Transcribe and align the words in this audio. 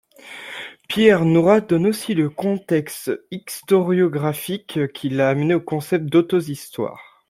Pierre 0.89 1.25
Nora 1.25 1.61
donne 1.61 1.85
aussi 1.85 2.15
le 2.15 2.31
contexte 2.31 3.11
historiographique 3.29 4.91
qui 4.93 5.09
l'a 5.09 5.29
amené 5.29 5.53
au 5.53 5.61
concept 5.61 6.05
d'auto-histoire. 6.05 7.19